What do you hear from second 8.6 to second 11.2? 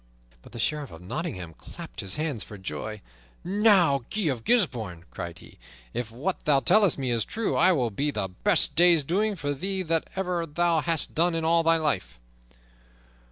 day's doings for thee that ever thou hast